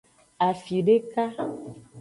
[0.47, 1.23] Afideka.